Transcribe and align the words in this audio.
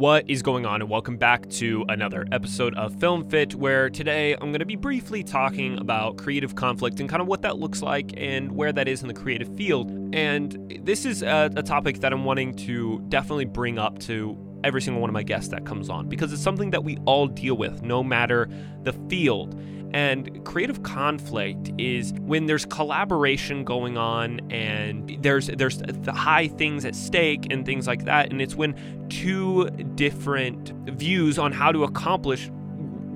What 0.00 0.30
is 0.30 0.40
going 0.40 0.64
on, 0.64 0.80
and 0.80 0.88
welcome 0.88 1.18
back 1.18 1.46
to 1.50 1.84
another 1.90 2.24
episode 2.32 2.74
of 2.74 2.98
Film 2.98 3.28
Fit, 3.28 3.54
where 3.54 3.90
today 3.90 4.32
I'm 4.32 4.50
going 4.50 4.60
to 4.60 4.64
be 4.64 4.74
briefly 4.74 5.22
talking 5.22 5.76
about 5.76 6.16
creative 6.16 6.54
conflict 6.54 7.00
and 7.00 7.06
kind 7.06 7.20
of 7.20 7.28
what 7.28 7.42
that 7.42 7.58
looks 7.58 7.82
like 7.82 8.14
and 8.16 8.50
where 8.50 8.72
that 8.72 8.88
is 8.88 9.02
in 9.02 9.08
the 9.08 9.14
creative 9.14 9.54
field. 9.58 9.90
And 10.14 10.80
this 10.86 11.04
is 11.04 11.22
a, 11.22 11.50
a 11.54 11.62
topic 11.62 12.00
that 12.00 12.14
I'm 12.14 12.24
wanting 12.24 12.54
to 12.54 13.04
definitely 13.10 13.44
bring 13.44 13.78
up 13.78 13.98
to 13.98 14.38
every 14.64 14.80
single 14.80 15.02
one 15.02 15.10
of 15.10 15.14
my 15.14 15.22
guests 15.22 15.50
that 15.50 15.66
comes 15.66 15.90
on 15.90 16.08
because 16.08 16.32
it's 16.32 16.40
something 16.40 16.70
that 16.70 16.82
we 16.82 16.96
all 17.04 17.26
deal 17.26 17.58
with, 17.58 17.82
no 17.82 18.02
matter 18.02 18.48
the 18.84 18.94
field. 19.10 19.54
And 19.92 20.44
creative 20.44 20.82
conflict 20.82 21.72
is 21.78 22.12
when 22.20 22.46
there's 22.46 22.64
collaboration 22.64 23.64
going 23.64 23.96
on 23.96 24.40
and 24.50 25.18
there's 25.20 25.48
there's 25.48 25.78
the 25.78 26.12
high 26.12 26.48
things 26.48 26.84
at 26.84 26.94
stake 26.94 27.46
and 27.50 27.66
things 27.66 27.86
like 27.86 28.04
that. 28.04 28.30
And 28.30 28.40
it's 28.40 28.54
when 28.54 28.74
two 29.08 29.68
different 29.96 30.72
views 30.90 31.38
on 31.38 31.52
how 31.52 31.72
to 31.72 31.84
accomplish 31.84 32.50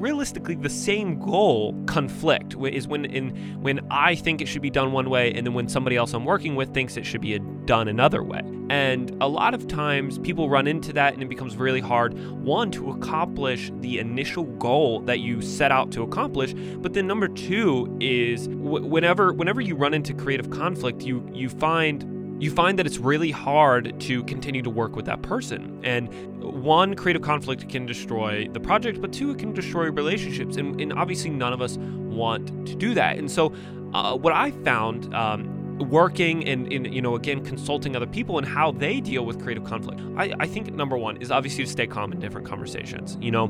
realistically 0.04 0.54
the 0.54 0.68
same 0.68 1.18
goal 1.18 1.74
conflict 1.86 2.54
is 2.70 2.86
when 2.86 3.06
in 3.06 3.34
when 3.62 3.80
I 3.90 4.14
think 4.14 4.42
it 4.42 4.46
should 4.46 4.60
be 4.60 4.68
done 4.68 4.92
one 4.92 5.08
way 5.08 5.32
and 5.32 5.46
then 5.46 5.54
when 5.54 5.66
somebody 5.66 5.96
else 5.96 6.12
I'm 6.12 6.26
working 6.26 6.56
with 6.56 6.74
thinks 6.74 6.98
it 6.98 7.06
should 7.06 7.22
be 7.22 7.38
done 7.64 7.88
another 7.88 8.22
way. 8.22 8.42
And 8.68 9.16
a 9.22 9.26
lot 9.26 9.54
of 9.54 9.66
times 9.66 10.18
people 10.18 10.50
run 10.50 10.66
into 10.66 10.92
that 10.92 11.14
and 11.14 11.22
it 11.22 11.28
becomes 11.30 11.56
really 11.56 11.80
hard 11.80 12.12
one 12.44 12.70
to 12.72 12.90
accomplish 12.90 13.70
the 13.80 13.98
initial 13.98 14.44
goal 14.44 15.00
that 15.00 15.20
you 15.20 15.40
set 15.40 15.72
out 15.72 15.90
to 15.92 16.02
accomplish, 16.02 16.52
but 16.52 16.92
then 16.92 17.06
number 17.06 17.26
2 17.26 17.96
is 18.00 18.48
whenever 18.50 19.32
whenever 19.32 19.62
you 19.62 19.74
run 19.74 19.94
into 19.94 20.12
creative 20.12 20.50
conflict, 20.50 21.00
you 21.00 21.26
you 21.32 21.48
find 21.48 22.13
you 22.44 22.50
find 22.50 22.78
that 22.78 22.86
it's 22.86 22.98
really 22.98 23.30
hard 23.30 23.98
to 23.98 24.22
continue 24.24 24.60
to 24.60 24.68
work 24.68 24.94
with 24.96 25.06
that 25.06 25.22
person. 25.22 25.80
And 25.82 26.12
one, 26.42 26.94
creative 26.94 27.22
conflict 27.22 27.66
can 27.70 27.86
destroy 27.86 28.46
the 28.48 28.60
project, 28.60 29.00
but 29.00 29.14
two, 29.14 29.30
it 29.30 29.38
can 29.38 29.54
destroy 29.54 29.90
relationships. 29.90 30.58
And, 30.58 30.78
and 30.78 30.92
obviously, 30.92 31.30
none 31.30 31.54
of 31.54 31.62
us 31.62 31.78
want 31.78 32.66
to 32.66 32.74
do 32.74 32.92
that. 32.94 33.16
And 33.16 33.30
so, 33.30 33.54
uh, 33.94 34.14
what 34.14 34.34
I 34.34 34.50
found 34.50 35.14
um, 35.14 35.53
working 35.78 36.46
and, 36.46 36.72
you 36.72 37.02
know 37.02 37.14
again 37.16 37.44
consulting 37.44 37.96
other 37.96 38.06
people 38.06 38.38
and 38.38 38.46
how 38.46 38.72
they 38.72 39.00
deal 39.00 39.24
with 39.26 39.42
creative 39.42 39.64
conflict. 39.64 40.00
I, 40.16 40.32
I 40.38 40.46
think 40.46 40.72
number 40.72 40.96
one 40.96 41.16
is 41.18 41.30
obviously 41.30 41.64
to 41.64 41.70
stay 41.70 41.86
calm 41.86 42.12
in 42.12 42.20
different 42.20 42.46
conversations. 42.46 43.18
You 43.20 43.30
know 43.30 43.48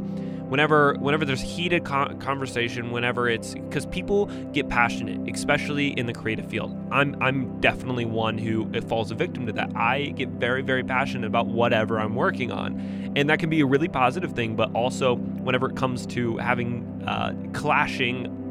whenever 0.48 0.95
whenever 0.95 1.25
there's 1.25 1.41
heated 1.41 1.84
conversation 1.84 2.91
whenever 2.91 3.28
it's 3.28 3.55
because 3.55 3.86
people 3.86 4.27
get 4.52 4.69
passionate 4.69 5.28
especially 5.34 5.89
in 5.89 6.06
the 6.06 6.12
creative 6.12 6.47
field. 6.47 6.77
I'm 6.91 7.17
i'm 7.22 7.61
definitely 7.61 8.05
one 8.05 8.39
who 8.39 8.70
falls 8.83 9.11
a 9.11 9.14
victim 9.14 9.47
to 9.47 9.52
that. 9.52 9.75
I 9.77 10.06
get 10.17 10.28
very 10.28 10.62
very 10.62 10.84
passionate 10.84 11.27
about 11.27 11.47
whatever 11.47 11.98
i'm 11.98 12.14
working 12.14 12.50
on. 12.50 13.12
And 13.17 13.30
that 13.30 13.39
can 13.39 13.48
be 13.48 13.61
a 13.61 13.67
really 13.67 13.89
positive 13.89 14.33
thing 14.33 14.56
but 14.56 14.72
also 14.75 15.17
whenever 15.17 15.70
it 15.70 15.77
comes 15.77 16.06
to 16.06 16.36
having 16.39 17.02
uh, 17.06 17.34
clashing 17.52 18.27
uh, 18.27 18.44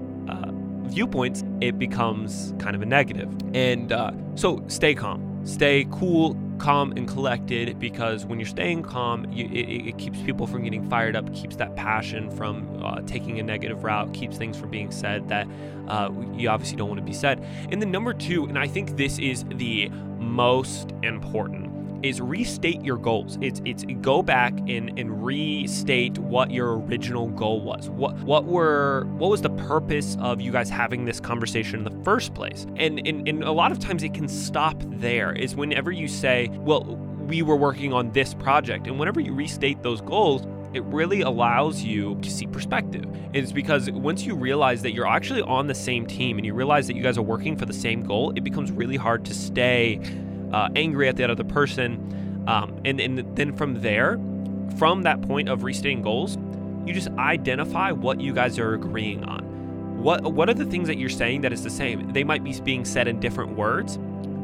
viewpoints, 0.86 1.44
it 1.62 1.78
becomes 1.80 2.53
kind 2.59 2.76
of 2.76 2.81
a 2.81 2.86
negative. 2.86 3.34
And 3.53 3.92
uh, 3.92 4.12
so 4.36 4.64
stay 4.67 4.94
calm, 4.94 5.42
stay 5.45 5.88
cool, 5.92 6.38
calm, 6.58 6.94
and 6.95 7.08
collected 7.08 7.80
because 7.80 8.25
when 8.25 8.40
you're 8.40 8.48
staying 8.48 8.84
calm, 8.84 9.30
you, 9.31 9.45
it, 9.45 9.88
it, 9.88 9.98
keeps 9.98 10.22
people 10.22 10.48
from 10.48 10.64
getting 10.64 10.88
fired 10.90 11.16
up, 11.16 11.34
keeps 11.34 11.56
that 11.58 11.75
passion 11.75 12.30
from 12.31 12.81
uh, 12.84 13.02
taking 13.02 13.40
a 13.40 13.44
negative 13.44 13.84
route, 13.84 14.14
keeps 14.14 14.38
things 14.38 14.58
from 14.58 14.70
being 14.70 14.92
said 14.92 15.28
that 15.30 15.48
uh, 15.88 16.09
you 16.34 16.50
obviously 16.50 16.78
don't 16.78 16.88
want 16.88 17.00
to 17.00 17.06
be 17.06 17.14
said. 17.14 17.45
And 17.70 17.81
then 17.81 17.92
number 17.92 18.14
two, 18.14 18.45
and 18.45 18.58
I 18.58 18.68
think 18.68 18.95
this 18.97 19.20
is 19.20 19.44
the 19.56 19.90
most 20.20 20.94
important 21.03 21.72
is 22.04 22.22
restate 22.22 22.84
your 22.84 22.98
goals. 22.98 23.38
It's 23.42 23.62
it's 23.66 23.86
go 24.02 24.22
back 24.22 24.54
and, 24.68 24.98
and 25.00 25.26
restate 25.26 26.18
what 26.20 26.52
your 26.52 26.80
original 26.80 27.28
goal 27.30 27.62
was. 27.62 27.90
What 27.90 28.16
what 28.20 28.46
were 28.46 29.06
what 29.18 29.32
was 29.32 29.42
the 29.42 29.50
purpose 29.50 30.18
of 30.20 30.42
you 30.42 30.52
guys 30.52 30.70
having 30.70 31.06
this 31.06 31.20
conversation 31.20 31.80
in 31.80 31.84
the 31.86 32.04
first 32.04 32.34
place? 32.34 32.68
And 32.75 33.06
and, 33.08 33.28
and 33.28 33.44
a 33.44 33.52
lot 33.52 33.72
of 33.72 33.80
times 33.80 34.03
it 34.03 34.13
can 34.13 34.28
stop 34.28 34.75
there 34.86 35.34
is 35.34 35.56
whenever 35.56 35.92
you 35.92 36.08
say, 36.08 36.50
well, 36.59 36.84
we 37.28 37.42
were 37.42 37.56
working 37.56 37.94
on 37.94 38.12
this 38.12 38.34
project. 38.34 38.86
And 38.88 39.00
whenever 39.00 39.22
you 39.22 39.34
restate 39.34 39.81
those 39.81 40.02
goals, 40.02 40.46
it 40.74 40.84
really 40.86 41.22
allows 41.22 41.84
you 41.84 42.16
to 42.22 42.30
see 42.30 42.47
perspective. 42.47 43.06
It's 43.31 43.52
because 43.52 43.90
once 43.92 44.25
you 44.25 44.36
realize 44.36 44.81
that 44.81 44.94
you're 44.94 45.08
actually 45.08 45.44
on 45.44 45.68
the 45.68 45.75
same 45.75 46.06
team 46.06 46.38
and 46.38 46.46
you 46.46 46.53
realize 46.53 46.88
that 46.88 46.96
you 46.96 47.03
guys 47.03 47.18
are 47.18 47.24
working 47.24 47.56
for 47.56 47.66
the 47.66 47.74
same 47.74 48.02
goal, 48.02 48.34
it 48.36 48.44
becomes 48.44 48.72
really 48.72 48.97
hard 48.97 49.24
to 49.25 49.34
stay 49.34 50.02
uh, 50.53 50.69
angry 50.75 51.08
at 51.09 51.18
that 51.18 51.30
other 51.30 51.44
person. 51.44 52.44
Um, 52.47 52.80
and, 52.86 53.00
and 53.00 53.36
then 53.36 53.56
from 53.56 53.81
there, 53.81 54.19
from 54.78 55.03
that 55.03 55.22
point 55.22 55.50
of 55.50 55.64
restating 55.64 56.02
goals, 56.02 56.38
you 56.86 56.94
just 56.94 57.09
identify 57.18 57.91
what 57.91 58.19
you 58.19 58.34
guys 58.34 58.59
are 58.59 58.74
agreeing 58.74 59.24
on. 59.24 59.44
What, 60.02 60.34
what 60.34 60.50
are 60.50 60.53
the 60.53 60.66
things 60.66 60.88
that 60.88 60.97
you're 60.97 61.09
saying 61.09 61.42
that 61.42 61.53
is 61.53 61.63
the 61.63 61.69
same? 61.69 62.12
They 62.12 62.24
might 62.24 62.44
be 62.44 62.59
being 62.59 62.84
said 62.84 63.08
in 63.08 63.19
different 63.19 63.56
words. 63.56 63.96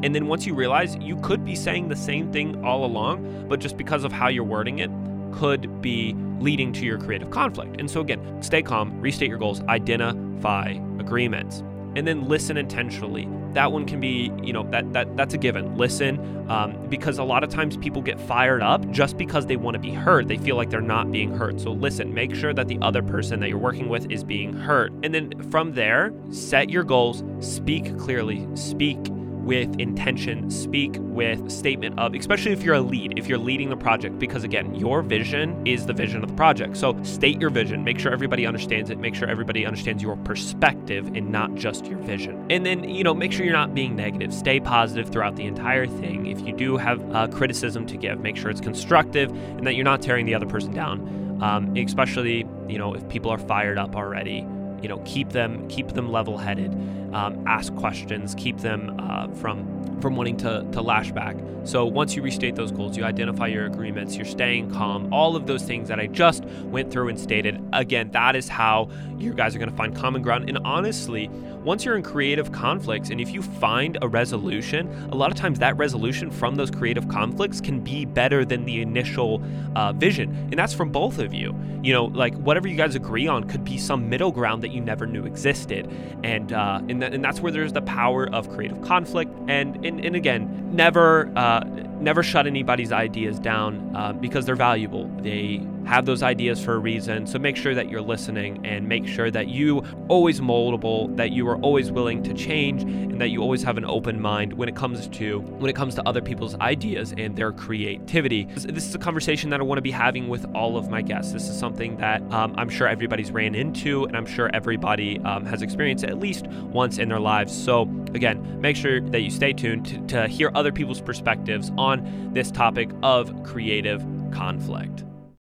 And 0.02 0.14
then 0.14 0.26
once 0.26 0.46
you 0.46 0.54
realize 0.54 0.96
you 0.96 1.16
could 1.16 1.44
be 1.44 1.54
saying 1.54 1.88
the 1.88 1.96
same 1.96 2.32
thing 2.32 2.64
all 2.64 2.86
along, 2.86 3.46
but 3.48 3.60
just 3.60 3.76
because 3.76 4.04
of 4.04 4.12
how 4.12 4.28
you're 4.28 4.44
wording 4.44 4.78
it, 4.78 4.90
could 5.32 5.82
be 5.82 6.14
leading 6.40 6.72
to 6.72 6.86
your 6.86 6.98
creative 6.98 7.30
conflict. 7.30 7.78
And 7.78 7.90
so, 7.90 8.00
again, 8.00 8.42
stay 8.42 8.62
calm, 8.62 8.98
restate 9.00 9.28
your 9.28 9.38
goals, 9.38 9.60
identify 9.64 10.70
agreements, 10.98 11.62
and 11.96 12.06
then 12.06 12.28
listen 12.28 12.56
intentionally. 12.56 13.28
That 13.52 13.72
one 13.72 13.84
can 13.84 14.00
be 14.00 14.32
you 14.42 14.52
know 14.52 14.62
that 14.70 14.92
that 14.92 15.16
that's 15.16 15.34
a 15.34 15.38
given. 15.38 15.76
Listen 15.76 16.48
um, 16.50 16.88
because 16.88 17.18
a 17.18 17.24
lot 17.24 17.44
of 17.44 17.50
times 17.50 17.76
people 17.76 18.02
get 18.02 18.20
fired 18.20 18.62
up 18.62 18.88
just 18.90 19.16
because 19.16 19.46
they 19.46 19.56
want 19.56 19.74
to 19.74 19.80
be 19.80 19.90
heard. 19.90 20.28
They 20.28 20.36
feel 20.36 20.56
like 20.56 20.70
they're 20.70 20.80
not 20.80 21.10
being 21.10 21.32
heard. 21.36 21.60
So 21.60 21.72
listen 21.72 22.14
make 22.14 22.34
sure 22.34 22.52
that 22.54 22.68
the 22.68 22.78
other 22.82 23.02
person 23.02 23.40
that 23.40 23.48
you're 23.48 23.58
working 23.58 23.88
with 23.88 24.10
is 24.10 24.24
being 24.24 24.52
heard. 24.52 24.92
And 25.04 25.14
then 25.14 25.50
from 25.50 25.72
there 25.72 26.12
set 26.30 26.70
your 26.70 26.84
goals 26.84 27.24
speak 27.40 27.96
clearly 27.98 28.46
speak 28.54 28.98
with 29.44 29.78
intention, 29.80 30.50
speak 30.50 30.96
with 30.98 31.50
statement 31.50 31.98
of, 31.98 32.14
especially 32.14 32.52
if 32.52 32.62
you're 32.62 32.74
a 32.74 32.80
lead, 32.80 33.18
if 33.18 33.26
you're 33.26 33.38
leading 33.38 33.70
the 33.70 33.76
project, 33.76 34.18
because 34.18 34.44
again, 34.44 34.74
your 34.74 35.02
vision 35.02 35.66
is 35.66 35.86
the 35.86 35.92
vision 35.92 36.22
of 36.22 36.28
the 36.28 36.36
project. 36.36 36.76
So 36.76 37.00
state 37.02 37.40
your 37.40 37.50
vision, 37.50 37.82
make 37.84 37.98
sure 37.98 38.12
everybody 38.12 38.46
understands 38.46 38.90
it, 38.90 38.98
make 38.98 39.14
sure 39.14 39.28
everybody 39.28 39.66
understands 39.66 40.02
your 40.02 40.16
perspective 40.16 41.06
and 41.14 41.30
not 41.30 41.54
just 41.54 41.86
your 41.86 41.98
vision. 41.98 42.46
And 42.50 42.64
then, 42.64 42.84
you 42.84 43.02
know, 43.02 43.14
make 43.14 43.32
sure 43.32 43.44
you're 43.44 43.54
not 43.54 43.74
being 43.74 43.96
negative, 43.96 44.32
stay 44.32 44.60
positive 44.60 45.10
throughout 45.10 45.36
the 45.36 45.44
entire 45.44 45.86
thing. 45.86 46.26
If 46.26 46.40
you 46.40 46.52
do 46.52 46.76
have 46.76 47.14
uh, 47.14 47.28
criticism 47.28 47.86
to 47.86 47.96
give, 47.96 48.20
make 48.20 48.36
sure 48.36 48.50
it's 48.50 48.60
constructive 48.60 49.30
and 49.30 49.66
that 49.66 49.74
you're 49.74 49.84
not 49.84 50.02
tearing 50.02 50.26
the 50.26 50.34
other 50.34 50.46
person 50.46 50.72
down. 50.72 51.18
Um, 51.42 51.74
especially, 51.74 52.46
you 52.68 52.76
know, 52.76 52.92
if 52.92 53.08
people 53.08 53.30
are 53.30 53.38
fired 53.38 53.78
up 53.78 53.96
already 53.96 54.46
you 54.82 54.88
know 54.88 54.98
keep 55.04 55.30
them 55.30 55.66
keep 55.68 55.88
them 55.88 56.10
level 56.10 56.38
headed 56.38 56.72
um, 57.14 57.42
ask 57.46 57.74
questions 57.76 58.34
keep 58.36 58.58
them 58.58 58.96
uh, 58.98 59.28
from 59.34 59.80
from 60.00 60.16
wanting 60.16 60.36
to, 60.38 60.66
to 60.72 60.80
lash 60.80 61.12
back. 61.12 61.36
So 61.64 61.84
once 61.84 62.16
you 62.16 62.22
restate 62.22 62.56
those 62.56 62.72
goals, 62.72 62.96
you 62.96 63.04
identify 63.04 63.46
your 63.46 63.66
agreements, 63.66 64.16
you're 64.16 64.24
staying 64.24 64.70
calm, 64.70 65.12
all 65.12 65.36
of 65.36 65.46
those 65.46 65.62
things 65.62 65.88
that 65.88 66.00
I 66.00 66.06
just 66.06 66.44
went 66.64 66.90
through 66.90 67.08
and 67.08 67.20
stated. 67.20 67.62
Again, 67.72 68.10
that 68.12 68.34
is 68.34 68.48
how 68.48 68.88
you 69.18 69.34
guys 69.34 69.54
are 69.54 69.58
going 69.58 69.70
to 69.70 69.76
find 69.76 69.94
common 69.94 70.22
ground. 70.22 70.48
And 70.48 70.58
honestly, 70.64 71.28
once 71.64 71.84
you're 71.84 71.96
in 71.96 72.02
creative 72.02 72.52
conflicts 72.52 73.10
and 73.10 73.20
if 73.20 73.30
you 73.30 73.42
find 73.42 73.98
a 74.02 74.08
resolution, 74.08 74.88
a 75.12 75.14
lot 75.14 75.30
of 75.30 75.36
times 75.36 75.58
that 75.58 75.76
resolution 75.76 76.30
from 76.30 76.54
those 76.54 76.70
creative 76.70 77.08
conflicts 77.08 77.60
can 77.60 77.80
be 77.80 78.04
better 78.04 78.44
than 78.44 78.64
the 78.64 78.80
initial 78.80 79.42
uh, 79.76 79.92
vision. 79.92 80.30
And 80.50 80.58
that's 80.58 80.72
from 80.72 80.90
both 80.90 81.18
of 81.18 81.34
you. 81.34 81.54
You 81.82 81.92
know, 81.92 82.06
like 82.06 82.34
whatever 82.34 82.68
you 82.68 82.76
guys 82.76 82.94
agree 82.94 83.26
on 83.26 83.44
could 83.44 83.64
be 83.64 83.78
some 83.78 84.08
middle 84.08 84.32
ground 84.32 84.62
that 84.62 84.70
you 84.70 84.80
never 84.80 85.06
knew 85.06 85.24
existed. 85.26 85.90
And, 86.24 86.52
uh, 86.52 86.80
and, 86.88 87.00
th- 87.00 87.12
and 87.12 87.24
that's 87.24 87.40
where 87.40 87.52
there's 87.52 87.72
the 87.72 87.82
power 87.82 88.28
of 88.34 88.50
creative 88.50 88.80
conflict. 88.82 89.30
And, 89.48 89.84
and, 89.84 90.04
and 90.04 90.16
again, 90.16 90.70
never, 90.74 91.30
uh, 91.36 91.60
never 92.00 92.22
shut 92.22 92.46
anybody's 92.46 92.92
ideas 92.92 93.38
down 93.38 93.94
uh, 93.94 94.12
because 94.12 94.46
they're 94.46 94.56
valuable. 94.56 95.08
They 95.18 95.66
have 95.86 96.06
those 96.06 96.22
ideas 96.22 96.62
for 96.62 96.74
a 96.74 96.78
reason. 96.78 97.26
So 97.26 97.38
make 97.38 97.56
sure 97.56 97.74
that 97.74 97.90
you're 97.90 98.00
listening 98.00 98.64
and 98.64 98.88
make 98.88 99.06
sure 99.06 99.30
that 99.30 99.48
you 99.48 99.84
always 100.08 100.40
moldable, 100.40 101.14
that 101.16 101.32
you 101.32 101.48
are 101.48 101.56
always 101.58 101.90
willing 101.90 102.22
to 102.24 102.34
change, 102.34 102.82
and 102.82 103.20
that 103.20 103.28
you 103.28 103.42
always 103.42 103.62
have 103.62 103.76
an 103.76 103.84
open 103.84 104.20
mind 104.20 104.52
when 104.52 104.68
it 104.68 104.76
comes 104.76 105.08
to 105.08 105.40
when 105.40 105.68
it 105.68 105.76
comes 105.76 105.94
to 105.96 106.08
other 106.08 106.20
people's 106.20 106.54
ideas 106.56 107.14
and 107.16 107.36
their 107.36 107.52
creativity. 107.52 108.44
This 108.44 108.86
is 108.86 108.94
a 108.94 108.98
conversation 108.98 109.50
that 109.50 109.60
I 109.60 109.62
want 109.62 109.78
to 109.78 109.82
be 109.82 109.90
having 109.90 110.28
with 110.28 110.46
all 110.54 110.76
of 110.76 110.88
my 110.88 111.02
guests. 111.02 111.32
This 111.32 111.48
is 111.48 111.58
something 111.58 111.96
that 111.98 112.22
um, 112.32 112.54
I'm 112.56 112.68
sure 112.68 112.86
everybody's 112.86 113.30
ran 113.30 113.54
into, 113.54 114.04
and 114.04 114.16
I'm 114.16 114.26
sure 114.26 114.50
everybody 114.54 115.18
um, 115.20 115.44
has 115.46 115.62
experienced 115.62 116.04
at 116.04 116.18
least 116.18 116.46
once 116.46 116.98
in 116.98 117.08
their 117.08 117.20
lives. 117.20 117.52
So 117.52 117.82
again, 118.14 118.60
make 118.60 118.76
sure 118.76 119.00
that 119.00 119.20
you 119.20 119.30
stay 119.30 119.52
tuned 119.52 119.86
to, 119.86 120.06
to 120.06 120.28
hear 120.28 120.50
other 120.54 120.72
people's 120.72 121.00
perspectives 121.00 121.70
on 121.76 122.30
this 122.32 122.50
topic 122.50 122.90
of 123.02 123.42
creative 123.42 124.04
conflict. 124.32 125.04